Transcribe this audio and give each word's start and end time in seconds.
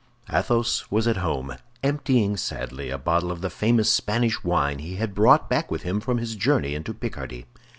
Athos 0.33 0.89
was 0.89 1.07
at 1.07 1.17
home, 1.17 1.55
emptying 1.83 2.35
sadly 2.35 2.89
a 2.89 2.97
bottle 2.97 3.31
of 3.31 3.41
the 3.41 3.51
famous 3.51 3.91
Spanish 3.91 4.43
wine 4.43 4.79
he 4.79 4.95
had 4.95 5.13
brought 5.13 5.47
back 5.47 5.69
with 5.69 5.83
him 5.83 5.99
from 5.99 6.17
his 6.17 6.35
journey 6.35 6.73
into 6.73 6.91
Picardy. 6.91 7.45